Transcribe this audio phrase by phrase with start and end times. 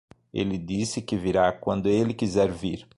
[0.33, 2.87] Ele disse que virá quando ele quiser vir.